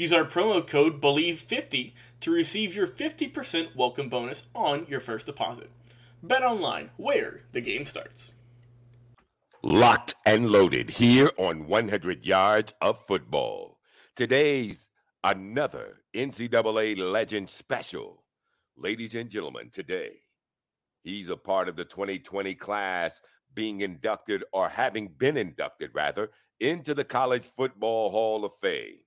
Use 0.00 0.14
our 0.14 0.24
promo 0.24 0.66
code 0.66 0.98
BELIEVE50 1.02 1.92
to 2.20 2.30
receive 2.30 2.74
your 2.74 2.86
50% 2.86 3.76
welcome 3.76 4.08
bonus 4.08 4.46
on 4.54 4.86
your 4.88 4.98
first 4.98 5.26
deposit. 5.26 5.70
Bet 6.22 6.42
online, 6.42 6.88
where 6.96 7.42
the 7.52 7.60
game 7.60 7.84
starts. 7.84 8.32
Locked 9.62 10.14
and 10.24 10.48
loaded 10.48 10.88
here 10.88 11.30
on 11.36 11.66
100 11.66 12.24
Yards 12.24 12.72
of 12.80 12.98
Football. 13.04 13.76
Today's 14.16 14.88
another 15.22 15.98
NCAA 16.16 16.96
Legend 16.96 17.50
special. 17.50 18.24
Ladies 18.78 19.14
and 19.14 19.28
gentlemen, 19.28 19.68
today, 19.68 20.12
he's 21.02 21.28
a 21.28 21.36
part 21.36 21.68
of 21.68 21.76
the 21.76 21.84
2020 21.84 22.54
class 22.54 23.20
being 23.52 23.82
inducted 23.82 24.44
or 24.54 24.70
having 24.70 25.08
been 25.18 25.36
inducted, 25.36 25.90
rather, 25.92 26.30
into 26.58 26.94
the 26.94 27.04
College 27.04 27.50
Football 27.54 28.08
Hall 28.08 28.46
of 28.46 28.52
Fame 28.62 29.00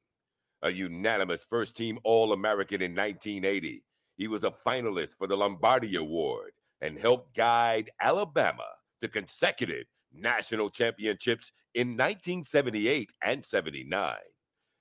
a 0.63 0.71
unanimous 0.71 1.45
first 1.47 1.75
team 1.77 1.99
All 2.03 2.33
American 2.33 2.81
in 2.81 2.95
1980. 2.95 3.83
He 4.15 4.27
was 4.27 4.43
a 4.43 4.53
finalist 4.65 5.17
for 5.17 5.27
the 5.27 5.35
Lombardi 5.35 5.95
Award 5.97 6.51
and 6.81 6.97
helped 6.97 7.35
guide 7.35 7.91
Alabama 8.01 8.67
to 9.01 9.07
consecutive 9.07 9.85
national 10.13 10.69
championships 10.69 11.51
in 11.75 11.89
1978 11.89 13.11
and 13.23 13.43
79. 13.43 14.15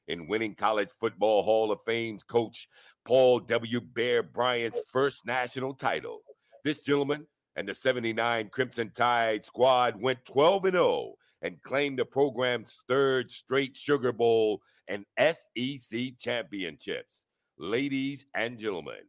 In 0.09 0.29
winning 0.29 0.55
College 0.55 0.91
Football 1.01 1.43
Hall 1.43 1.73
of 1.73 1.79
Fame's 1.87 2.23
coach 2.23 2.69
Paul 3.05 3.41
W. 3.41 3.81
Bear 3.81 4.23
Bryant's 4.23 4.81
first 4.93 5.27
national 5.27 5.75
title, 5.75 6.21
this 6.65 6.81
gentleman 6.81 7.27
and 7.57 7.69
the 7.69 7.75
79 7.75 8.49
Crimson 8.51 8.91
Tide 8.95 9.45
squad 9.45 10.01
went 10.01 10.25
12 10.25 10.71
0 10.71 11.15
and 11.43 11.61
claimed 11.63 11.99
the 11.99 12.05
program's 12.05 12.83
third 12.89 13.31
straight 13.31 13.77
Sugar 13.77 14.13
Bowl 14.13 14.63
and 14.89 15.05
SEC 15.19 16.19
championships. 16.19 17.25
Ladies 17.59 18.25
and 18.35 18.59
gentlemen, 18.59 19.05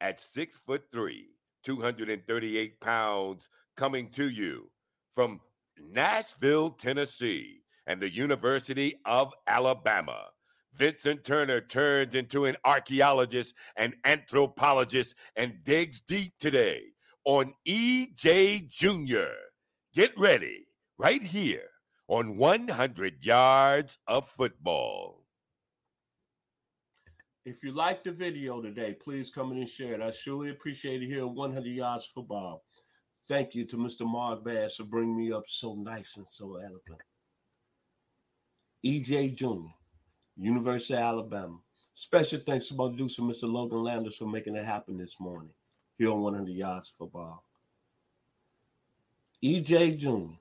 at 0.00 0.20
six 0.20 0.56
foot 0.66 0.82
three, 0.92 1.28
238 1.62 2.80
pounds, 2.80 3.48
coming 3.76 4.10
to 4.10 4.28
you 4.28 4.70
from 5.14 5.40
Nashville, 5.78 6.70
Tennessee, 6.70 7.60
and 7.86 8.00
the 8.00 8.12
University 8.12 9.00
of 9.04 9.32
Alabama. 9.46 10.26
Vincent 10.74 11.22
Turner 11.24 11.60
turns 11.60 12.14
into 12.14 12.46
an 12.46 12.56
archaeologist 12.64 13.54
and 13.76 13.94
anthropologist 14.04 15.14
and 15.36 15.54
digs 15.62 16.00
deep 16.00 16.32
today 16.40 16.82
on 17.24 17.54
EJ 17.66 18.68
Jr. 18.68 19.30
Get 19.94 20.18
ready 20.18 20.66
right 20.98 21.22
here 21.22 21.68
on 22.08 22.36
100 22.36 23.24
yards 23.24 23.98
of 24.06 24.28
football. 24.28 25.24
If 27.44 27.62
you 27.62 27.72
like 27.72 28.02
the 28.02 28.12
video 28.12 28.62
today, 28.62 28.94
please 28.94 29.30
come 29.30 29.52
in 29.52 29.58
and 29.58 29.68
share 29.68 29.94
it. 29.94 30.00
I 30.00 30.10
surely 30.10 30.50
appreciate 30.50 31.02
it 31.02 31.06
here 31.06 31.22
on 31.22 31.34
100 31.34 31.66
yards 31.66 32.06
football. 32.06 32.64
Thank 33.26 33.54
you 33.54 33.64
to 33.66 33.76
Mr. 33.76 34.06
Mark 34.06 34.44
Bass 34.44 34.76
for 34.76 34.84
bringing 34.84 35.16
me 35.16 35.32
up 35.32 35.44
so 35.46 35.74
nice 35.74 36.16
and 36.16 36.26
so 36.28 36.56
eloquent. 36.56 37.00
EJ 38.84 39.34
Jr., 39.34 39.70
University 40.36 40.94
of 40.94 41.00
Alabama. 41.00 41.58
Special 41.94 42.40
thanks 42.40 42.68
to 42.68 42.74
my 42.74 42.88
producer, 42.88 43.22
Mr. 43.22 43.50
Logan 43.50 43.82
Landers, 43.82 44.16
for 44.16 44.26
making 44.26 44.56
it 44.56 44.64
happen 44.64 44.98
this 44.98 45.20
morning 45.20 45.52
here 45.96 46.10
on 46.10 46.20
100 46.22 46.50
yards 46.50 46.88
football. 46.88 47.44
EJ 49.42 49.98
Jr., 49.98 50.34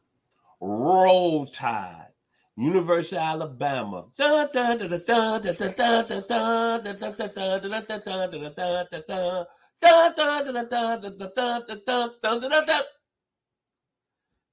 Roll 0.66 1.46
Tide, 1.46 2.07
University 2.56 3.18
of 3.18 3.24
Alabama. 3.24 4.06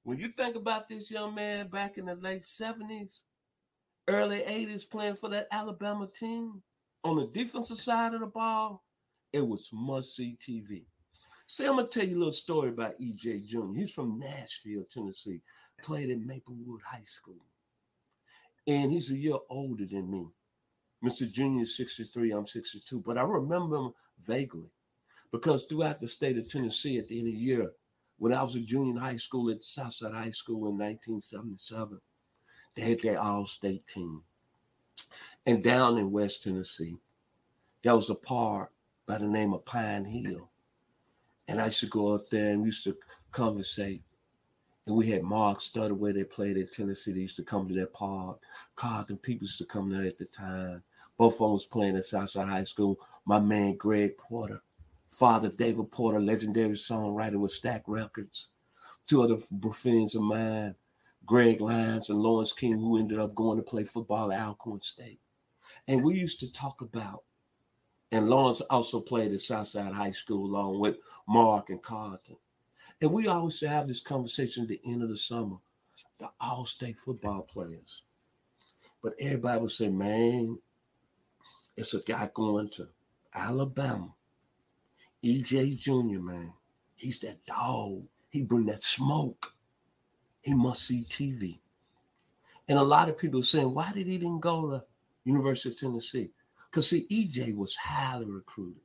When 0.02 0.18
you 0.18 0.26
think 0.26 0.56
about 0.56 0.88
this 0.88 1.10
young 1.12 1.34
man 1.36 1.68
back 1.68 1.96
in 1.96 2.06
the 2.06 2.16
late 2.16 2.42
70s, 2.42 3.20
early 4.08 4.40
80s 4.40 4.90
playing 4.90 5.14
for 5.14 5.28
that 5.28 5.46
Alabama 5.52 6.08
team 6.08 6.60
on 7.04 7.18
the 7.18 7.26
defensive 7.26 7.78
side 7.78 8.14
of 8.14 8.20
the 8.20 8.26
ball, 8.26 8.82
it 9.32 9.46
was 9.46 9.70
must 9.72 10.16
see 10.16 10.36
TV. 10.44 10.86
See, 11.46 11.66
I'm 11.66 11.76
gonna 11.76 11.86
tell 11.86 12.04
you 12.04 12.16
a 12.16 12.18
little 12.18 12.32
story 12.32 12.70
about 12.70 12.98
EJ 13.00 13.46
Jr. 13.46 13.74
He's 13.76 13.92
from 13.92 14.18
Nashville, 14.18 14.84
Tennessee 14.90 15.40
played 15.82 16.10
at 16.10 16.20
Maplewood 16.20 16.80
High 16.84 17.04
School. 17.04 17.44
And 18.66 18.92
he's 18.92 19.10
a 19.10 19.16
year 19.16 19.36
older 19.48 19.86
than 19.86 20.10
me. 20.10 20.26
Mr. 21.04 21.30
Junior 21.30 21.62
is 21.62 21.76
63, 21.76 22.32
I'm 22.32 22.46
62. 22.46 23.00
But 23.00 23.16
I 23.16 23.22
remember 23.22 23.76
him 23.76 23.94
vaguely 24.22 24.70
because 25.32 25.66
throughout 25.66 25.98
the 26.00 26.08
state 26.08 26.36
of 26.36 26.50
Tennessee 26.50 26.98
at 26.98 27.08
the 27.08 27.18
end 27.18 27.28
of 27.28 27.34
the 27.34 27.40
year, 27.40 27.72
when 28.18 28.34
I 28.34 28.42
was 28.42 28.54
a 28.54 28.60
junior 28.60 28.92
in 28.92 28.96
high 28.98 29.16
school 29.16 29.50
at 29.50 29.64
Southside 29.64 30.12
High 30.12 30.30
School 30.30 30.68
in 30.68 30.76
1977, 30.76 31.98
they 32.74 32.82
had 32.82 33.00
their 33.00 33.20
all 33.20 33.46
state 33.46 33.86
team. 33.86 34.22
And 35.46 35.64
down 35.64 35.96
in 35.96 36.12
West 36.12 36.42
Tennessee, 36.42 36.96
there 37.82 37.96
was 37.96 38.10
a 38.10 38.14
park 38.14 38.70
by 39.06 39.18
the 39.18 39.26
name 39.26 39.54
of 39.54 39.64
Pine 39.64 40.04
Hill. 40.04 40.50
And 41.48 41.60
I 41.60 41.66
used 41.66 41.80
to 41.80 41.86
go 41.86 42.14
up 42.14 42.28
there 42.28 42.52
and 42.52 42.60
we 42.60 42.66
used 42.66 42.84
to 42.84 42.96
conversate 43.32 44.02
and 44.90 44.98
we 44.98 45.08
had 45.08 45.22
Mark 45.22 45.60
Stutter 45.60 45.94
where 45.94 46.12
they 46.12 46.24
played 46.24 46.58
at 46.58 46.72
Tennessee. 46.72 47.12
They 47.12 47.20
used 47.20 47.36
to 47.36 47.44
come 47.44 47.68
to 47.68 47.74
that 47.74 47.92
park. 47.92 48.42
Carlton 48.74 49.16
people 49.18 49.44
used 49.44 49.58
to 49.58 49.64
come 49.64 49.88
there 49.88 50.06
at 50.06 50.18
the 50.18 50.26
time. 50.26 50.82
Both 51.16 51.34
of 51.34 51.38
them 51.38 51.52
was 51.52 51.66
playing 51.66 51.96
at 51.96 52.04
Southside 52.04 52.48
High 52.48 52.64
School. 52.64 52.98
My 53.24 53.38
man 53.38 53.76
Greg 53.76 54.18
Porter, 54.18 54.62
father 55.06 55.48
David 55.48 55.90
Porter, 55.90 56.20
legendary 56.20 56.70
songwriter 56.70 57.36
with 57.36 57.52
Stax 57.52 57.82
Records. 57.86 58.50
Two 59.06 59.22
other 59.22 59.36
friends 59.72 60.14
of 60.14 60.22
mine, 60.22 60.74
Greg 61.24 61.60
Lyons 61.60 62.10
and 62.10 62.18
Lawrence 62.18 62.52
King, 62.52 62.78
who 62.78 62.98
ended 62.98 63.18
up 63.18 63.34
going 63.34 63.58
to 63.58 63.62
play 63.62 63.84
football 63.84 64.32
at 64.32 64.40
Alcorn 64.40 64.80
State. 64.80 65.20
And 65.86 66.02
we 66.02 66.14
used 66.14 66.40
to 66.40 66.52
talk 66.52 66.80
about, 66.80 67.22
and 68.10 68.28
Lawrence 68.28 68.60
also 68.62 69.00
played 69.00 69.32
at 69.32 69.40
Southside 69.40 69.92
High 69.92 70.10
School 70.10 70.46
along 70.46 70.80
with 70.80 70.96
Mark 71.28 71.70
and 71.70 71.80
Carlton. 71.80 72.36
And 73.00 73.12
we 73.12 73.28
always 73.28 73.60
have 73.60 73.88
this 73.88 74.00
conversation 74.02 74.64
at 74.64 74.68
the 74.68 74.80
end 74.84 75.02
of 75.02 75.08
the 75.08 75.16
summer, 75.16 75.56
the 76.18 76.30
all-state 76.40 76.98
football 76.98 77.42
players. 77.42 78.02
But 79.02 79.14
everybody 79.18 79.60
would 79.60 79.70
say, 79.70 79.88
man, 79.88 80.58
it's 81.76 81.94
a 81.94 82.02
guy 82.02 82.30
going 82.34 82.68
to 82.70 82.88
Alabama. 83.34 84.12
EJ 85.24 85.78
Junior, 85.78 86.20
man. 86.20 86.52
He's 86.96 87.20
that 87.20 87.44
dog. 87.46 88.02
He 88.28 88.42
bring 88.42 88.66
that 88.66 88.82
smoke. 88.82 89.54
He 90.42 90.54
must 90.54 90.86
see 90.86 91.00
TV. 91.00 91.58
And 92.68 92.78
a 92.78 92.82
lot 92.82 93.08
of 93.08 93.18
people 93.18 93.42
saying, 93.42 93.74
why 93.74 93.92
did 93.92 94.06
he 94.06 94.18
didn't 94.18 94.40
go 94.40 94.70
to 94.70 94.84
University 95.24 95.70
of 95.70 95.78
Tennessee? 95.78 96.30
Because 96.70 96.88
see, 96.88 97.06
EJ 97.10 97.56
was 97.56 97.74
highly 97.74 98.26
recruited. 98.26 98.82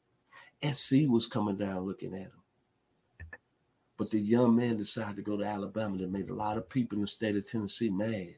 SC 0.63 1.07
was 1.07 1.27
coming 1.27 1.57
down 1.57 1.85
looking 1.85 2.13
at 2.13 2.21
him. 2.21 2.31
But 3.97 4.11
the 4.11 4.19
young 4.19 4.55
man 4.55 4.77
decided 4.77 5.15
to 5.15 5.21
go 5.21 5.37
to 5.37 5.45
Alabama 5.45 5.97
that 5.97 6.11
made 6.11 6.29
a 6.29 6.33
lot 6.33 6.57
of 6.57 6.69
people 6.69 6.97
in 6.97 7.03
the 7.03 7.07
state 7.07 7.35
of 7.35 7.49
Tennessee 7.49 7.89
mad. 7.89 8.35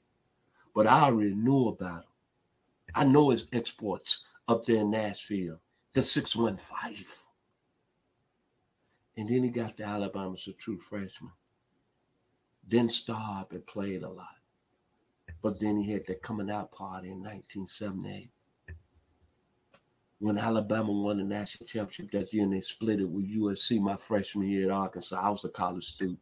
But 0.75 0.85
I 0.85 1.01
already 1.01 1.33
knew 1.33 1.69
about 1.69 2.03
him. 2.03 2.09
I 2.93 3.03
know 3.03 3.31
his 3.31 3.47
exports 3.51 4.25
up 4.47 4.63
there 4.65 4.81
in 4.81 4.91
Nashville, 4.91 5.59
the 5.93 6.03
615. 6.03 7.05
And 9.17 9.27
then 9.27 9.43
he 9.43 9.49
got 9.49 9.75
to 9.77 9.83
Alabama 9.83 10.33
as 10.33 10.47
a 10.47 10.53
true 10.53 10.77
freshman. 10.77 11.31
Then 12.67 12.89
started 12.89 13.55
and 13.55 13.65
played 13.65 14.03
a 14.03 14.09
lot. 14.09 14.27
But 15.41 15.59
then 15.59 15.77
he 15.77 15.91
had 15.91 16.05
that 16.07 16.21
coming 16.21 16.51
out 16.51 16.71
party 16.71 17.07
in 17.07 17.23
1978. 17.23 18.29
When 20.19 20.37
Alabama 20.37 20.91
won 20.91 21.17
the 21.17 21.23
national 21.23 21.67
championship 21.67 22.11
that 22.11 22.33
year 22.33 22.43
and 22.43 22.53
they 22.53 22.61
split 22.61 23.01
it 23.01 23.09
with 23.09 23.31
USC 23.31 23.79
my 23.79 23.95
freshman 23.95 24.47
year 24.47 24.65
at 24.65 24.71
Arkansas, 24.71 25.19
I 25.21 25.29
was 25.29 25.45
a 25.45 25.49
college 25.49 25.85
student. 25.85 26.19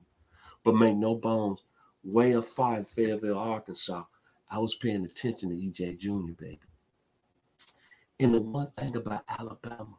But 0.63 0.75
make 0.75 0.95
no 0.97 1.15
bones, 1.15 1.59
way 2.03 2.39
far 2.41 2.77
in 2.77 2.85
Fayetteville, 2.85 3.37
Arkansas, 3.37 4.03
I 4.49 4.59
was 4.59 4.75
paying 4.75 5.05
attention 5.05 5.49
to 5.49 5.55
EJ 5.55 5.99
Junior, 5.99 6.33
baby. 6.33 6.59
And 8.19 8.33
the 8.33 8.41
one 8.41 8.67
thing 8.67 8.95
about 8.95 9.23
Alabama, 9.27 9.95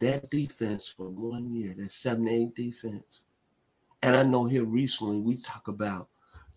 that 0.00 0.30
defense 0.30 0.88
for 0.88 1.08
one 1.08 1.52
year, 1.54 1.74
that 1.78 1.90
7 1.92 2.52
defense. 2.54 3.24
And 4.02 4.16
I 4.16 4.22
know 4.22 4.46
here 4.46 4.64
recently 4.64 5.20
we 5.20 5.36
talk 5.36 5.68
about 5.68 6.08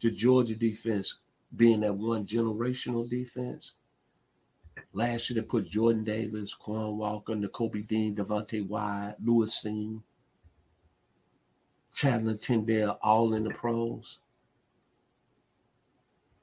the 0.01 0.12
Georgia 0.12 0.56
defense 0.56 1.19
being 1.56 1.81
that 1.81 1.94
one 1.94 2.25
generational 2.25 3.09
defense. 3.09 3.74
Last 4.93 5.29
year 5.29 5.41
they 5.41 5.47
put 5.47 5.67
Jordan 5.67 6.03
Davis, 6.03 6.53
Quay 6.53 6.85
Walker, 6.85 7.33
Nakobe 7.33 7.85
Dean, 7.87 8.15
Devonte 8.15 8.67
Wyatt, 8.67 9.17
Lewis 9.23 9.63
Cine, 9.63 10.01
Chandler 11.95 12.35
Tindall, 12.35 12.99
all 13.01 13.33
in 13.33 13.43
the 13.43 13.49
pros. 13.49 14.19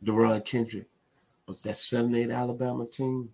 Derion 0.05 0.45
Kendrick. 0.45 0.89
But 1.47 1.63
that 1.63 1.75
7-8 1.75 2.35
Alabama 2.35 2.87
team, 2.87 3.31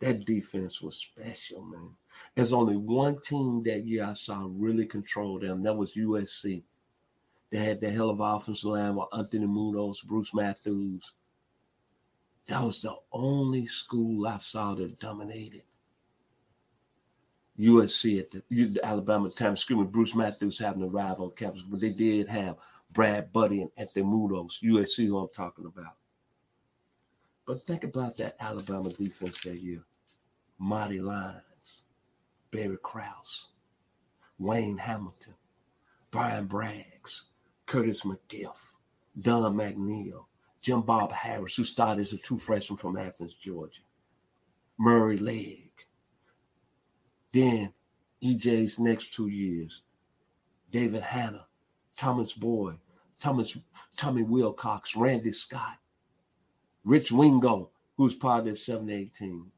that 0.00 0.24
defense 0.24 0.80
was 0.80 0.96
special, 0.96 1.62
man. 1.62 1.90
There's 2.34 2.52
only 2.52 2.76
one 2.76 3.16
team 3.20 3.62
that 3.64 3.86
year 3.86 4.04
I 4.04 4.12
saw 4.14 4.46
really 4.50 4.86
control 4.86 5.38
them. 5.38 5.62
That 5.62 5.76
was 5.76 5.94
USC. 5.94 6.62
They 7.50 7.58
had 7.58 7.80
the 7.80 7.90
hell 7.90 8.10
of 8.10 8.20
offensive 8.20 8.70
line 8.70 8.94
with 8.94 9.08
Anthony 9.12 9.46
Munoz, 9.46 10.02
Bruce 10.02 10.32
Matthews. 10.32 11.12
That 12.50 12.64
was 12.64 12.82
the 12.82 12.96
only 13.12 13.64
school 13.66 14.26
I 14.26 14.38
saw 14.38 14.74
that 14.74 14.98
dominated. 14.98 15.62
USC 17.56 18.18
at 18.18 18.42
the 18.50 18.80
Alabama 18.82 19.30
time, 19.30 19.54
screaming 19.54 19.86
Bruce 19.86 20.16
Matthews 20.16 20.58
having 20.58 20.82
arrived 20.82 21.20
on 21.20 21.30
campus, 21.36 21.62
but 21.62 21.80
they 21.80 21.90
did 21.90 22.26
have 22.26 22.56
Brad 22.90 23.32
Budde 23.32 23.62
and 23.62 23.70
Anthony 23.76 24.04
Munoz, 24.04 24.58
USC, 24.64 25.06
who 25.06 25.18
I'm 25.18 25.28
talking 25.28 25.64
about. 25.64 25.94
But 27.46 27.60
think 27.60 27.84
about 27.84 28.16
that 28.16 28.34
Alabama 28.40 28.90
defense 28.90 29.40
that 29.42 29.60
year. 29.60 29.84
Marty 30.58 31.00
Lyons, 31.00 31.84
Barry 32.50 32.78
Krauss, 32.82 33.50
Wayne 34.40 34.78
Hamilton, 34.78 35.34
Brian 36.10 36.48
Braggs, 36.48 37.26
Curtis 37.66 38.02
McGriff, 38.02 38.72
Don 39.20 39.54
McNeal, 39.54 40.24
Jim 40.60 40.82
Bob 40.82 41.12
Harris, 41.12 41.56
who 41.56 41.64
started 41.64 42.02
as 42.02 42.12
a 42.12 42.18
true 42.18 42.38
freshman 42.38 42.76
from 42.76 42.96
Athens, 42.96 43.34
Georgia, 43.34 43.80
Murray 44.78 45.16
Legg. 45.16 45.70
Then 47.32 47.72
EJ's 48.22 48.78
next 48.78 49.14
two 49.14 49.28
years, 49.28 49.82
David 50.70 51.02
Hannah, 51.02 51.46
Thomas 51.96 52.32
Boyd, 52.34 52.78
Thomas, 53.18 53.56
Tommy 53.96 54.22
Wilcox, 54.22 54.96
Randy 54.96 55.32
Scott, 55.32 55.78
Rich 56.84 57.12
Wingo, 57.12 57.70
who's 57.96 58.14
part 58.14 58.40
of 58.40 58.46
the 58.46 58.56
718. 58.56 59.50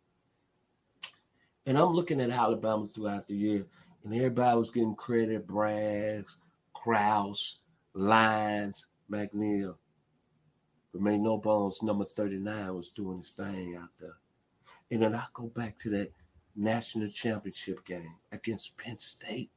And 1.67 1.79
I'm 1.79 1.93
looking 1.93 2.21
at 2.21 2.31
Alabama 2.31 2.87
throughout 2.87 3.27
the 3.27 3.37
year, 3.37 3.67
and 4.05 4.15
everybody 4.15 4.59
was 4.59 4.71
getting 4.71 4.97
credit, 4.97 5.47
Braggs, 5.47 6.37
Krauss, 6.73 7.61
Lyons, 7.95 8.89
McNeal. 9.11 9.77
But 10.93 11.03
made 11.03 11.21
no 11.21 11.39
bones, 11.39 11.83
number 11.83 12.05
39 12.05 12.75
was 12.75 12.91
doing 12.91 13.19
his 13.19 13.31
thing 13.31 13.77
out 13.77 13.89
there. 13.99 14.17
And 14.91 15.01
then 15.03 15.15
I 15.15 15.25
go 15.33 15.47
back 15.47 15.79
to 15.81 15.91
that 15.91 16.13
national 16.55 17.09
championship 17.09 17.85
game 17.85 18.15
against 18.31 18.77
Penn 18.77 18.99
State. 18.99 19.51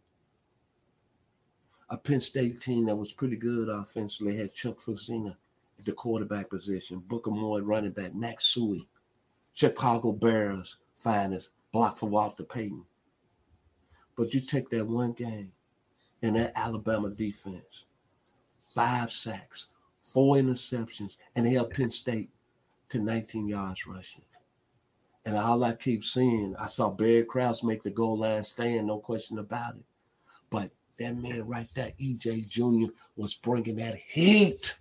A 1.89 1.97
Penn 1.97 2.21
State 2.21 2.61
team 2.61 2.85
that 2.85 2.95
was 2.95 3.13
pretty 3.13 3.35
good 3.35 3.69
offensively 3.69 4.37
had 4.37 4.53
Chuck 4.53 4.77
Fusina 4.79 5.35
at 5.77 5.85
the 5.85 5.91
quarterback 5.91 6.49
position, 6.49 7.03
Booker 7.05 7.31
Moore 7.31 7.61
running 7.61 7.91
back, 7.91 8.15
Matt 8.15 8.39
Suhey, 8.39 8.87
Chicago 9.53 10.11
Bears 10.11 10.77
finest, 10.95 11.49
block 11.71 11.97
for 11.97 12.09
Walter 12.09 12.43
Payton. 12.43 12.85
But 14.15 14.33
you 14.33 14.39
take 14.39 14.69
that 14.69 14.87
one 14.87 15.11
game 15.11 15.51
and 16.21 16.37
that 16.37 16.53
Alabama 16.55 17.09
defense, 17.09 17.85
five 18.73 19.11
sacks, 19.11 19.67
four 20.15 20.38
interceptions, 20.38 21.17
and 21.35 21.45
they 21.45 21.51
held 21.51 21.71
Penn 21.71 21.89
State 21.89 22.29
to 22.88 23.00
19 23.00 23.50
yards 23.50 23.85
rushing. 23.85 24.23
And 25.25 25.35
all 25.35 25.62
I 25.62 25.73
keep 25.73 26.06
seeing, 26.06 26.56
I 26.57 26.68
saw 26.68 26.90
Barry 26.90 27.25
Krauss 27.25 27.66
make 27.66 27.83
the 27.83 27.90
goal 27.90 28.19
line 28.19 28.45
stand, 28.45 28.87
no 28.87 28.99
question 28.99 29.40
about 29.40 29.75
it. 29.75 29.83
But 30.49 30.71
that 30.99 31.18
man 31.18 31.45
right 31.45 31.68
there, 31.75 31.92
EJ 31.99 32.47
Junior, 32.47 32.87
was 33.18 33.35
bringing 33.35 33.75
that 33.75 33.97
heat, 33.97 34.80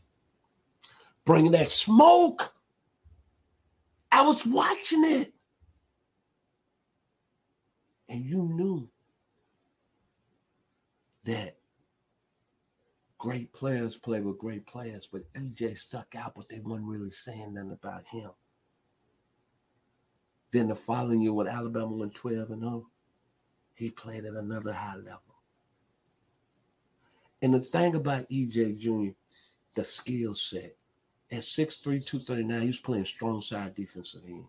bringing 1.24 1.50
that 1.50 1.68
smoke. 1.68 2.54
I 4.12 4.22
was 4.22 4.46
watching 4.46 5.04
it. 5.04 5.32
And 8.08 8.24
you 8.24 8.44
knew 8.44 8.88
that 11.24 11.56
great 13.24 13.50
players 13.54 13.96
play 13.96 14.20
with 14.20 14.36
great 14.36 14.66
players, 14.66 15.08
but 15.10 15.32
EJ 15.32 15.78
stuck 15.78 16.14
out, 16.14 16.34
but 16.34 16.46
they 16.46 16.60
weren't 16.60 16.84
really 16.84 17.08
saying 17.08 17.54
nothing 17.54 17.72
about 17.72 18.06
him. 18.06 18.28
Then 20.52 20.68
the 20.68 20.74
following 20.74 21.22
year, 21.22 21.32
when 21.32 21.48
Alabama 21.48 21.90
went 21.90 22.14
12 22.14 22.50
and 22.50 22.60
0, 22.60 22.86
he 23.76 23.90
played 23.90 24.26
at 24.26 24.34
another 24.34 24.74
high 24.74 24.96
level. 24.96 25.36
And 27.40 27.54
the 27.54 27.60
thing 27.60 27.94
about 27.94 28.28
EJ 28.28 28.78
Jr., 28.78 29.14
the 29.74 29.84
skill 29.84 30.34
set, 30.34 30.76
at 31.32 31.38
6'3, 31.38 31.82
239, 31.82 32.60
he 32.60 32.66
was 32.66 32.80
playing 32.80 33.06
strong 33.06 33.40
side 33.40 33.74
defensive 33.74 34.20
end. 34.28 34.44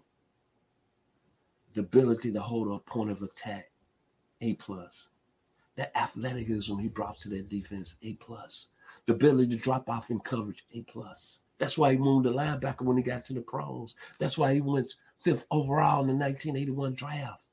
The 1.76 1.80
ability 1.80 2.34
to 2.34 2.42
hold 2.42 2.68
a 2.68 2.80
point 2.80 3.10
of 3.10 3.22
attack, 3.22 3.72
A 4.42 4.56
plus. 4.56 5.08
The 5.76 5.96
athleticism 5.98 6.78
he 6.78 6.88
brought 6.88 7.18
to 7.20 7.30
that 7.30 7.50
defense, 7.50 7.96
A 8.02 8.14
plus. 8.14 8.70
The 9.06 9.14
ability 9.14 9.58
to 9.58 9.62
drop 9.62 9.90
off 9.90 10.10
in 10.10 10.20
coverage, 10.20 10.66
A 10.74 10.82
plus. 10.84 11.42
That's 11.58 11.78
why 11.78 11.94
he 11.94 11.98
moved 11.98 12.26
the 12.26 12.34
linebacker 12.34 12.82
when 12.82 12.98
he 12.98 13.04
got 13.04 13.26
to 13.26 13.34
the 13.34 13.42
pros. 13.42 13.96
That's 14.20 14.38
why 14.38 14.54
he 14.54 14.62
went 14.62 14.94
fifth 15.18 15.48
overall 15.52 16.02
in 16.02 16.08
the 16.08 16.14
1981 16.14 16.94
draft. 16.94 17.46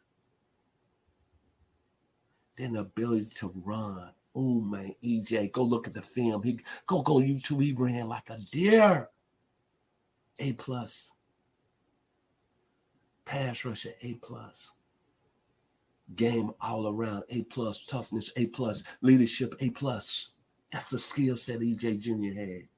Then 2.57 2.75
the 2.75 2.81
ability 2.81 3.31
to 3.37 3.53
run. 3.65 4.11
Oh 4.35 4.61
man, 4.61 4.95
EJ, 5.05 5.53
go 5.53 5.63
look 5.63 5.87
at 5.87 5.95
the 5.95 6.03
film. 6.03 6.43
He 6.43 6.59
go 6.87 7.03
go 7.03 7.17
YouTube. 7.17 7.63
He 7.63 7.73
ran 7.73 8.09
like 8.09 8.31
a 8.31 8.39
deer. 8.39 9.09
A 10.39 10.53
plus. 10.55 11.13
Pass 13.25 13.65
rusher, 13.65 13.93
A 14.03 14.15
plus. 14.15 14.73
Game 16.17 16.53
all 16.61 16.89
around, 16.89 17.25
A 17.31 17.43
plus. 17.45 17.87
Toughness, 17.87 18.31
A 18.37 18.47
plus. 18.47 18.85
Leadership, 19.03 19.55
A 19.61 19.71
plus. 19.71 20.33
That's 20.73 20.91
the 20.91 20.99
skill 20.99 21.37
set 21.37 21.61
EJ 21.61 22.01
Junior 22.01 22.35
had. 22.35 22.69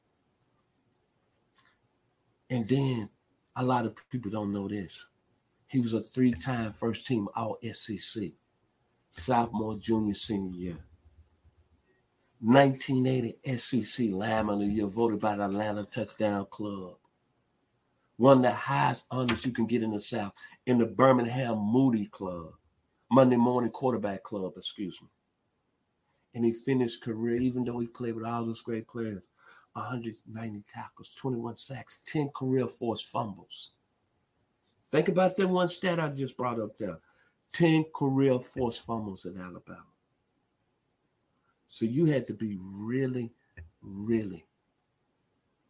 And 2.50 2.66
then 2.68 3.08
A 3.56 3.64
lot 3.64 3.86
of 3.86 3.94
people 4.10 4.30
don't 4.30 4.52
know 4.52 4.68
this. 4.68 5.08
He 5.68 5.78
was 5.78 5.94
a 5.94 6.00
three-time 6.00 6.72
first 6.72 7.06
team 7.06 7.28
All 7.36 7.58
SEC, 7.72 8.32
sophomore, 9.10 9.76
junior, 9.76 10.14
senior 10.14 10.56
year. 10.56 10.78
1980 12.40 13.56
SEC 13.56 14.10
Lineman 14.10 14.60
of 14.60 14.68
the 14.68 14.74
Year, 14.74 14.86
voted 14.86 15.20
by 15.20 15.36
the 15.36 15.44
Atlanta 15.44 15.84
Touchdown 15.84 16.46
Club. 16.50 16.96
One 18.16 18.38
of 18.38 18.42
the 18.42 18.52
highest 18.52 19.06
honors 19.10 19.46
you 19.46 19.52
can 19.52 19.66
get 19.66 19.82
in 19.82 19.92
the 19.92 20.00
South 20.00 20.32
in 20.66 20.78
the 20.78 20.86
Birmingham 20.86 21.58
Moody 21.58 22.06
Club, 22.06 22.52
Monday 23.10 23.36
Morning 23.36 23.70
Quarterback 23.70 24.22
Club, 24.22 24.54
excuse 24.56 25.00
me. 25.00 25.08
And 26.34 26.44
he 26.44 26.52
finished 26.52 27.02
career, 27.02 27.36
even 27.36 27.64
though 27.64 27.78
he 27.78 27.86
played 27.86 28.14
with 28.14 28.24
all 28.24 28.44
those 28.44 28.62
great 28.62 28.88
players, 28.88 29.28
190 29.74 30.62
tackles, 30.72 31.14
21 31.14 31.56
sacks, 31.56 32.00
10 32.12 32.30
career 32.34 32.66
force 32.66 33.00
fumbles. 33.00 33.72
Think 34.90 35.08
about 35.08 35.36
that 35.36 35.48
one 35.48 35.68
stat 35.68 36.00
I 36.00 36.08
just 36.08 36.36
brought 36.36 36.60
up 36.60 36.76
there 36.76 36.98
10 37.52 37.86
career 37.94 38.38
force 38.38 38.78
fumbles 38.78 39.26
in 39.26 39.38
Alabama. 39.38 39.84
So 41.66 41.84
you 41.84 42.06
had 42.06 42.26
to 42.28 42.34
be 42.34 42.58
really, 42.60 43.32
really 43.82 44.46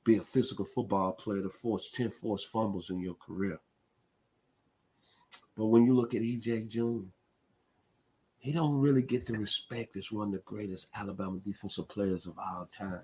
be 0.05 0.17
a 0.17 0.21
physical 0.21 0.64
football 0.64 1.12
player 1.12 1.43
to 1.43 1.49
force 1.49 1.91
10 1.91 2.11
force 2.11 2.45
fumbles 2.45 2.91
in 2.91 3.00
your 3.00 3.14
career. 3.14 3.59
But 5.57 5.67
when 5.67 5.85
you 5.85 5.95
look 5.95 6.14
at 6.14 6.23
EJ 6.23 6.69
Jr., 6.69 7.09
he 8.44 8.52
don't 8.52 8.78
really 8.78 9.00
get 9.00 9.26
the 9.26 9.32
respect 9.38 9.96
as 9.96 10.12
one 10.12 10.28
of 10.28 10.34
the 10.34 10.40
greatest 10.40 10.90
Alabama 10.94 11.38
defensive 11.38 11.88
players 11.88 12.26
of 12.26 12.38
all 12.38 12.66
time. 12.66 13.00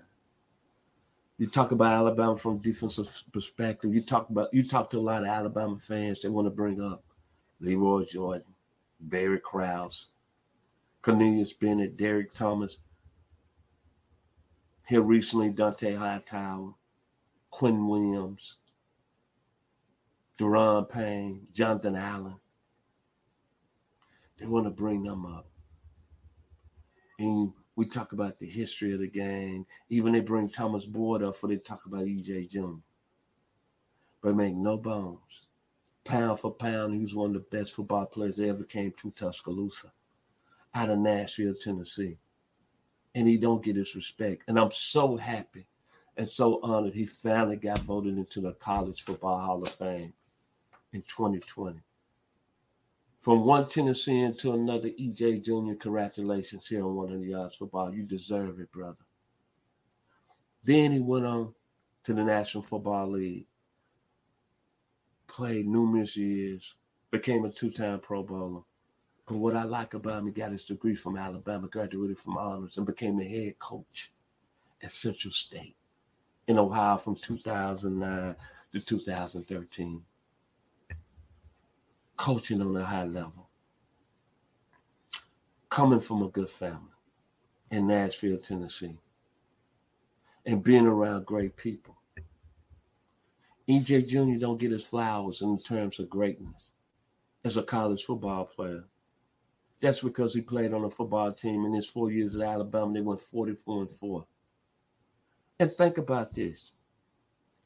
You 1.39 1.47
talk 1.47 1.71
about 1.71 1.95
Alabama 1.95 2.37
from 2.37 2.59
defensive 2.59 3.23
perspective. 3.33 3.91
You 3.91 4.03
talk 4.03 4.29
about 4.29 4.53
you 4.53 4.61
talk 4.61 4.91
to 4.91 4.99
a 4.99 5.01
lot 5.01 5.23
of 5.23 5.29
Alabama 5.29 5.79
fans. 5.79 6.21
They 6.21 6.29
want 6.29 6.45
to 6.45 6.51
bring 6.51 6.79
up 6.79 7.03
Lee 7.59 7.73
Roy 7.73 8.03
Jordan, 8.03 8.53
Barry 8.99 9.39
Krauss, 9.39 10.09
Cornelius 11.01 11.53
Bennett, 11.53 11.97
Derrick 11.97 12.31
Thomas. 12.31 12.77
Here 14.87 15.01
recently, 15.01 15.51
Dont'a 15.51 15.97
Hightower, 15.97 16.75
Quinn 17.49 17.87
Williams, 17.87 18.57
Da'Ron 20.37 20.87
Payne, 20.87 21.47
Jonathan 21.51 21.95
Allen. 21.95 22.35
They 24.41 24.47
want 24.47 24.65
to 24.65 24.71
bring 24.71 25.03
them 25.03 25.23
up. 25.23 25.45
And 27.19 27.53
we 27.75 27.85
talk 27.85 28.11
about 28.11 28.39
the 28.39 28.47
history 28.47 28.91
of 28.91 28.99
the 28.99 29.07
game. 29.07 29.67
Even 29.89 30.13
they 30.13 30.21
bring 30.21 30.49
Thomas 30.49 30.83
Board 30.83 31.21
up 31.21 31.35
for 31.35 31.47
they 31.47 31.57
talk 31.57 31.85
about 31.85 32.05
EJ 32.05 32.49
Jr. 32.49 32.79
But 34.23 34.35
make 34.35 34.55
no 34.55 34.77
bones. 34.77 35.45
Pound 36.03 36.39
for 36.39 36.51
pound, 36.51 36.95
he 36.95 36.99
was 36.99 37.13
one 37.13 37.27
of 37.27 37.33
the 37.35 37.55
best 37.55 37.75
football 37.75 38.07
players 38.07 38.37
that 38.37 38.47
ever 38.47 38.63
came 38.63 38.91
to 38.99 39.11
Tuscaloosa 39.11 39.91
out 40.73 40.89
of 40.89 40.97
Nashville, 40.97 41.53
Tennessee. 41.53 42.17
And 43.13 43.27
he 43.27 43.37
don't 43.37 43.63
get 43.63 43.75
his 43.75 43.95
respect. 43.95 44.45
And 44.47 44.57
I'm 44.57 44.71
so 44.71 45.17
happy 45.17 45.67
and 46.17 46.27
so 46.27 46.59
honored 46.63 46.95
he 46.95 47.05
finally 47.05 47.57
got 47.57 47.77
voted 47.79 48.17
into 48.17 48.41
the 48.41 48.53
College 48.53 49.03
Football 49.03 49.39
Hall 49.39 49.61
of 49.61 49.69
Fame 49.69 50.13
in 50.93 51.01
2020. 51.01 51.79
From 53.21 53.45
one 53.45 53.69
Tennessean 53.69 54.33
to 54.37 54.53
another, 54.53 54.89
EJ 54.89 55.45
Jr., 55.45 55.75
congratulations 55.75 56.65
here 56.65 56.83
on 56.83 56.95
100 56.95 57.23
Yards 57.23 57.55
Football. 57.55 57.93
You 57.93 58.01
deserve 58.01 58.59
it, 58.59 58.71
brother. 58.71 59.05
Then 60.63 60.91
he 60.91 60.99
went 60.99 61.27
on 61.27 61.53
to 62.03 62.15
the 62.15 62.23
National 62.23 62.63
Football 62.63 63.11
League, 63.11 63.45
played 65.27 65.67
numerous 65.67 66.17
years, 66.17 66.77
became 67.11 67.45
a 67.45 67.51
two-time 67.51 67.99
Pro 67.99 68.23
Bowler. 68.23 68.61
But 69.27 69.37
what 69.37 69.55
I 69.55 69.65
like 69.65 69.93
about 69.93 70.17
him, 70.17 70.25
he 70.25 70.33
got 70.33 70.51
his 70.51 70.65
degree 70.65 70.95
from 70.95 71.15
Alabama, 71.15 71.67
graduated 71.67 72.17
from 72.17 72.37
honors, 72.37 72.77
and 72.77 72.87
became 72.87 73.19
the 73.19 73.23
head 73.23 73.59
coach 73.59 74.11
at 74.81 74.89
Central 74.89 75.31
State 75.31 75.75
in 76.47 76.57
Ohio 76.57 76.97
from 76.97 77.15
2009 77.15 78.35
to 78.73 78.79
2013 78.79 80.03
coaching 82.21 82.61
on 82.61 82.77
a 82.77 82.85
high 82.85 83.03
level, 83.03 83.49
coming 85.69 85.99
from 85.99 86.21
a 86.21 86.27
good 86.27 86.51
family 86.51 86.93
in 87.71 87.87
Nashville, 87.87 88.37
Tennessee, 88.37 88.99
and 90.45 90.63
being 90.63 90.85
around 90.85 91.25
great 91.25 91.57
people. 91.57 91.97
EJ 93.67 94.07
Jr. 94.07 94.39
don't 94.39 94.59
get 94.59 94.69
his 94.69 94.85
flowers 94.85 95.41
in 95.41 95.57
terms 95.57 95.97
of 95.97 96.11
greatness 96.11 96.73
as 97.43 97.57
a 97.57 97.63
college 97.63 98.03
football 98.03 98.45
player. 98.45 98.83
That's 99.79 100.03
because 100.03 100.35
he 100.35 100.41
played 100.41 100.75
on 100.75 100.83
a 100.83 100.91
football 100.91 101.33
team 101.33 101.65
in 101.65 101.73
his 101.73 101.89
four 101.89 102.11
years 102.11 102.35
at 102.35 102.43
Alabama. 102.43 102.93
They 102.93 103.01
went 103.01 103.19
44 103.19 103.81
and 103.81 103.89
4. 103.89 104.25
And 105.59 105.71
think 105.71 105.97
about 105.97 106.35
this. 106.35 106.73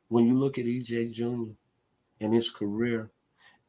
When 0.07 0.25
you 0.25 0.39
look 0.39 0.57
at 0.57 0.65
EJ 0.65 1.11
Jr. 1.11 1.51
and 2.21 2.33
his 2.33 2.49
career, 2.49 3.11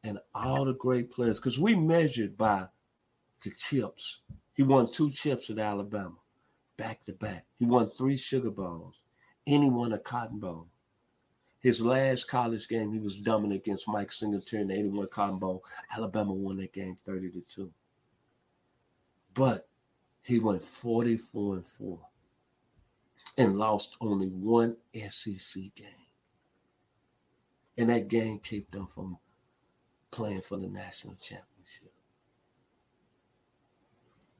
and 0.03 0.19
all 0.33 0.65
the 0.65 0.73
great 0.73 1.11
players 1.11 1.39
because 1.39 1.59
we 1.59 1.75
measured 1.75 2.37
by 2.37 2.67
the 3.43 3.51
chips. 3.57 4.21
He 4.53 4.63
won 4.63 4.91
two 4.91 5.11
chips 5.11 5.49
at 5.49 5.59
Alabama, 5.59 6.15
back 6.77 7.03
to 7.05 7.13
back. 7.13 7.45
He 7.59 7.65
won 7.65 7.87
three 7.87 8.17
Sugar 8.17 8.51
Bowls, 8.51 9.03
and 9.45 9.63
he 9.63 9.69
won 9.69 9.93
a 9.93 9.99
Cotton 9.99 10.39
Bowl. 10.39 10.67
His 11.59 11.83
last 11.83 12.27
college 12.27 12.67
game, 12.67 12.93
he 12.93 12.99
was 12.99 13.17
dominant 13.17 13.61
against 13.61 13.87
Mike 13.87 14.11
Singletary 14.11 14.61
in 14.61 14.67
the 14.69 14.75
81 14.75 15.07
Cotton 15.07 15.39
Bowl. 15.39 15.63
Alabama 15.95 16.33
won 16.33 16.57
that 16.57 16.73
game 16.73 16.95
30 16.95 17.31
to 17.31 17.41
2. 17.41 17.71
But 19.33 19.67
he 20.23 20.39
went 20.39 20.61
44 20.61 21.55
and 21.55 21.65
4 21.65 21.99
and 23.37 23.57
lost 23.57 23.97
only 24.01 24.27
one 24.27 24.77
SEC 25.09 25.63
game. 25.75 25.87
And 27.77 27.89
that 27.89 28.07
game 28.07 28.39
kept 28.39 28.71
them 28.71 28.87
from 28.87 29.17
playing 30.11 30.41
for 30.41 30.57
the 30.57 30.67
national 30.67 31.15
championship. 31.15 31.91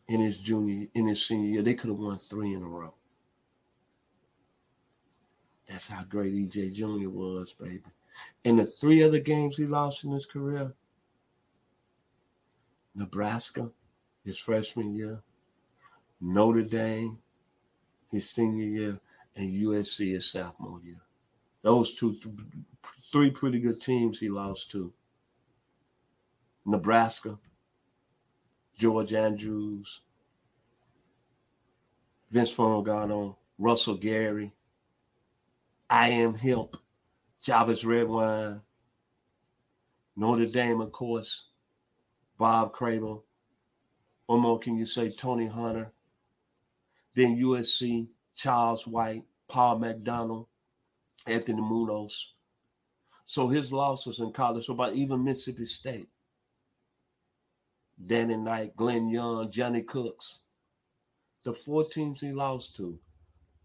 In 0.08 0.22
his 0.22 0.40
junior, 0.40 0.88
in 0.94 1.08
his 1.08 1.26
senior 1.26 1.50
year, 1.50 1.62
they 1.62 1.74
could 1.74 1.90
have 1.90 2.00
won 2.00 2.18
three 2.18 2.54
in 2.54 2.64
a 2.64 2.68
row. 2.68 2.94
That's 5.68 5.90
how 5.90 6.04
great 6.04 6.34
EJ 6.34 6.74
Jr. 6.74 7.10
was, 7.10 7.54
baby. 7.54 7.84
And 8.46 8.60
the 8.60 8.66
three 8.66 9.04
other 9.04 9.20
games 9.20 9.58
he 9.58 9.66
lost 9.66 10.04
in 10.04 10.12
his 10.12 10.26
career 10.26 10.74
Nebraska, 12.96 13.70
his 14.26 14.40
freshman 14.40 14.96
year, 14.96 15.22
Notre 16.20 16.64
Dame, 16.64 17.20
his 18.12 18.30
senior 18.30 18.66
year, 18.66 19.00
and 19.36 19.54
USC 19.54 20.14
his 20.14 20.32
sophomore 20.32 20.82
year. 20.84 21.02
Those 21.62 21.96
two, 21.96 22.16
three 23.12 23.30
pretty 23.30 23.60
good 23.60 23.80
teams 23.80 24.20
he 24.20 24.30
lost 24.30 24.72
to. 24.72 24.92
Nebraska, 26.68 27.40
George 28.78 29.14
Andrews, 29.14 30.02
Vince 32.30 32.54
Ferragamo, 32.54 33.38
Russell 33.58 33.96
Gary, 33.96 34.52
I.M. 35.90 36.36
Hipp, 36.38 36.76
Jarvis 37.42 37.86
Redwine, 37.86 38.60
Notre 40.18 40.46
Dame, 40.46 40.82
of 40.82 40.92
course, 40.92 41.46
Bob 42.38 42.74
Crable. 42.74 43.24
One 44.26 44.42
more, 44.42 44.60
can 44.60 44.76
you 44.76 44.86
say 44.86 45.10
Tony 45.10 45.48
Hunter? 45.48 45.94
Then 47.16 47.38
USC, 47.38 48.08
Charles 48.36 48.86
White, 48.86 49.24
Paul 49.48 49.80
McDonald, 49.80 50.48
Anthony 51.26 51.62
Munoz. 51.62 52.34
So 53.24 53.48
his 53.48 53.72
losses 53.72 54.20
in 54.20 54.34
college, 54.34 54.66
so 54.66 54.74
about 54.74 54.96
even 54.96 55.24
Mississippi 55.24 55.66
State. 55.66 56.10
Danny 58.06 58.38
Knight, 58.38 58.76
Glenn 58.76 59.10
Young, 59.10 59.50
Johnie 59.50 59.86
Cooks. 59.86 60.42
The 61.44 61.54
four 61.54 61.86
teams 61.86 62.22
he 62.22 62.32
lost 62.32 62.76
to, 62.76 63.00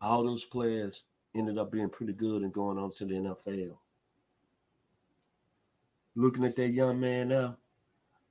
all 0.00 0.24
those 0.24 0.44
players 0.44 1.04
ended 1.34 1.58
up 1.58 1.72
being 1.72 1.90
pretty 1.90 2.12
good 2.12 2.42
and 2.42 2.52
going 2.52 2.78
on 2.78 2.90
to 2.92 3.04
the 3.04 3.14
NFL. 3.14 3.76
Looking 6.14 6.44
at 6.44 6.56
that 6.56 6.68
young 6.68 7.00
man 7.00 7.28
now, 7.28 7.56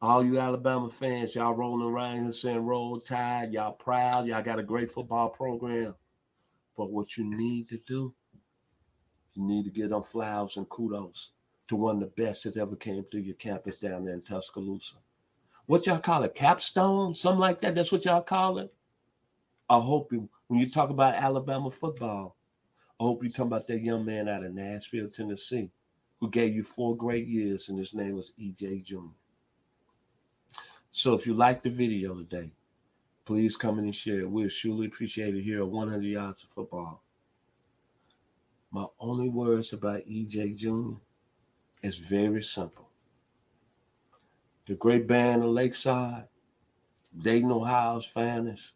all 0.02 0.24
you 0.24 0.40
Alabama 0.40 0.90
fans, 0.90 1.36
y'all 1.36 1.54
rolling 1.54 1.88
around 1.88 2.24
here 2.24 2.32
saying 2.32 2.66
roll 2.66 3.00
tide, 3.00 3.54
y'all 3.54 3.74
proud, 3.74 4.26
y'all 4.26 4.42
got 4.42 4.60
a 4.60 4.64
great 4.64 4.90
football 4.90 5.30
program. 5.30 5.94
But 6.78 6.92
what 6.92 7.18
you 7.18 7.26
need 7.26 7.70
to 7.70 7.78
do, 7.78 8.14
you 9.34 9.44
need 9.44 9.66
to 9.66 9.72
get 9.72 9.90
them 9.90 10.04
flowers 10.04 10.58
and 10.58 10.70
kudos 10.70 11.32
to 11.68 11.76
one 11.76 11.96
of 11.96 12.02
the 12.02 12.24
best 12.24 12.44
that 12.44 12.58
ever 12.58 12.76
came 12.76 13.04
through 13.04 13.22
your 13.22 13.36
campus 13.36 13.80
down 13.80 14.06
there 14.06 14.16
in 14.16 14.22
Tuscaloosa 14.22 14.96
what 15.72 15.86
y'all 15.86 16.00
call 16.00 16.24
it, 16.24 16.36
capstone, 16.36 17.16
something 17.16 17.40
like 17.40 17.62
that. 17.62 17.74
That's 17.74 17.94
what 17.94 18.04
y'all 18.04 18.22
call 18.22 18.58
it. 18.58 18.74
I 19.70 19.80
hope 19.80 20.12
you, 20.12 20.28
when 20.48 20.60
you 20.60 20.70
talk 20.70 20.90
about 20.90 21.16
Alabama 21.16 21.72
football, 21.72 22.36
I 23.00 23.04
hope 23.04 23.24
you're 23.24 23.32
talking 23.32 23.46
about 23.46 23.66
that 23.68 23.80
young 23.80 24.04
man 24.04 24.28
out 24.28 24.44
of 24.44 24.54
Nashville, 24.54 25.08
Tennessee, 25.08 25.72
who 26.20 26.30
gave 26.30 26.54
you 26.54 26.62
four 26.62 26.98
great 26.98 27.26
years, 27.26 27.70
and 27.70 27.80
his 27.80 27.94
name 27.94 28.18
was 28.18 28.34
EJ 28.38 28.84
Jr. 28.84 28.98
So 30.92 31.14
if 31.14 31.26
you 31.26 31.36
like 31.36 31.62
the 31.62 31.70
video 31.70 32.16
today, 32.16 32.52
please 33.24 33.56
come 33.56 33.80
in 33.80 33.86
and 33.86 33.96
share. 33.96 34.28
We'll 34.28 34.50
surely 34.50 34.88
appreciate 34.88 35.36
it 35.36 35.42
here 35.42 35.62
at 35.62 35.70
100 35.70 36.04
Yards 36.04 36.44
of 36.44 36.50
Football. 36.50 37.02
My 38.72 38.88
only 39.00 39.30
words 39.30 39.72
about 39.72 40.06
EJ 40.06 40.58
Jr. 40.58 41.00
is 41.82 41.98
very 41.98 42.44
simple. 42.44 42.91
The 44.72 44.78
great 44.78 45.06
band 45.06 45.44
of 45.44 45.50
Lakeside, 45.50 46.30
Dayton, 47.22 47.52
Ohio's 47.52 48.06
finest, 48.06 48.72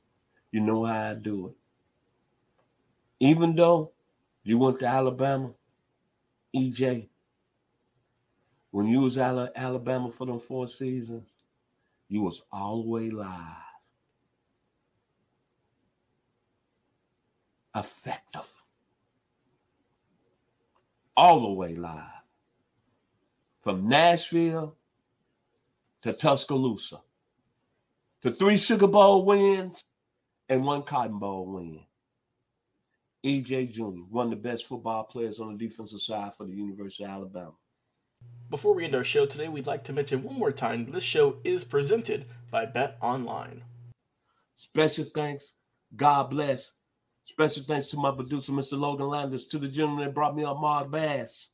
you 0.52 0.60
know 0.60 0.84
how 0.84 1.12
I 1.12 1.14
do 1.14 1.48
it. 1.48 1.54
Even 3.22 3.56
though 3.56 3.94
you 4.44 4.58
went 4.58 4.78
to 4.80 4.88
Alabama, 4.88 5.54
EJ, 6.54 7.08
when 8.72 8.88
you 8.88 9.00
was 9.00 9.18
at 9.18 9.54
Alabama 9.56 10.12
for 10.12 10.28
them 10.28 10.38
four 10.38 10.68
seasons, 10.68 11.32
you 12.10 12.24
was 12.24 12.44
way 12.52 13.10
live. 13.10 13.40
Effective. 17.74 18.64
All 21.16 21.40
the 21.40 21.54
way 21.54 21.76
live. 21.76 22.22
From 23.62 23.88
Nashville 23.88 24.76
to 26.06 26.14
Tuscaloosa. 26.14 27.02
To 28.22 28.32
three 28.32 28.58
Sugar 28.58 28.86
Bowl 28.86 29.26
wins 29.26 29.82
and 30.48 30.64
one 30.64 30.84
Cotton 30.84 31.18
Bowl 31.18 31.48
win. 31.48 31.80
EJ 33.26 33.72
Jr., 33.72 34.04
one 34.12 34.26
of 34.26 34.30
the 34.30 34.36
best 34.36 34.68
football 34.68 35.06
players 35.06 35.40
on 35.40 35.58
the 35.58 35.68
defensive 35.68 36.02
side 36.02 36.32
for 36.36 36.46
the 36.46 36.54
University 36.54 37.06
of 37.06 37.10
Alabama. 37.10 37.54
Before 38.52 38.76
we 38.76 38.86
end 38.86 38.94
our 38.94 39.04
show 39.04 39.26
today, 39.26 39.48
we'd 39.48 39.66
like 39.66 39.84
to 39.86 39.94
mention 39.94 40.22
one 40.22 40.38
more 40.38 40.52
time 40.52 40.86
this 40.86 41.04
show 41.04 41.38
is 41.44 41.64
presented 41.64 42.28
by 42.52 42.68
Bet 42.68 43.00
Online. 43.02 43.64
Special 44.58 45.06
thanks, 45.06 45.56
God 45.96 46.30
bless. 46.30 46.74
Special 47.24 47.64
thanks 47.64 47.88
to 47.88 47.98
my 47.98 48.12
producer, 48.12 48.52
Mr. 48.52 48.78
Logan 48.78 49.08
Landers, 49.08 49.48
to 49.48 49.58
the 49.58 49.68
gentleman 49.68 50.06
that 50.06 50.14
brought 50.14 50.36
me 50.36 50.44
on 50.44 50.62
Mark 50.62 50.92
Bass. 50.92 51.48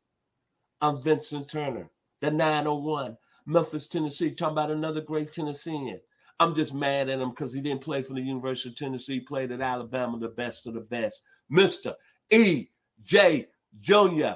I'm 0.81 1.01
Vincent 1.01 1.49
Turner, 1.49 1.89
the 2.19 2.31
901, 2.31 3.15
Memphis, 3.45 3.87
Tennessee, 3.87 4.31
talking 4.31 4.53
about 4.53 4.71
another 4.71 5.01
great 5.01 5.31
Tennessean. 5.31 5.99
I'm 6.39 6.55
just 6.55 6.73
mad 6.73 7.09
at 7.09 7.19
him 7.19 7.29
because 7.29 7.53
he 7.53 7.61
didn't 7.61 7.81
play 7.81 8.01
for 8.01 8.13
the 8.13 8.21
University 8.21 8.69
of 8.69 8.77
Tennessee, 8.77 9.19
played 9.19 9.51
at 9.51 9.61
Alabama, 9.61 10.17
the 10.17 10.29
best 10.29 10.65
of 10.65 10.73
the 10.73 10.81
best. 10.81 11.21
Mr. 11.51 11.93
E. 12.31 12.67
J. 13.03 13.47
Jr. 13.79 14.33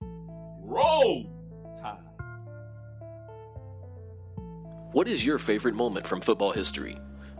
Roll 0.00 1.30
Tide. 1.80 1.98
What 4.92 5.06
is 5.08 5.24
your 5.24 5.38
favorite 5.38 5.74
moment 5.74 6.06
from 6.06 6.20
football 6.20 6.52
history? 6.52 6.98